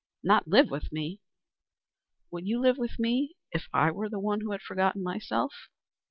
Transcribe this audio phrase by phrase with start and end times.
[0.23, 1.19] "Not live with me?"
[2.31, 5.53] "Would you live with me if it were I who had forgotten myself?"